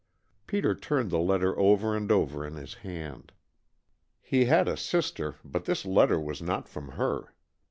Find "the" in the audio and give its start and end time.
1.11-1.19